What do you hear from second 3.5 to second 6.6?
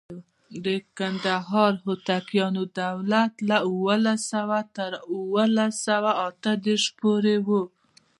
اوولس سوه تر اوولس سوه اته